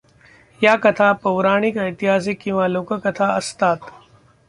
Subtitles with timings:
[0.61, 3.77] या कथा पौराणिक, ऐतिहासिक किंवा लोककथा असतात.